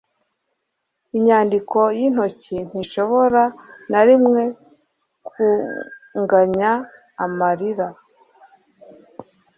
[1.17, 3.43] inyandiko y'intoki ntishobora
[3.91, 4.43] na rimwe
[5.27, 6.71] kunganya
[7.23, 7.87] amarira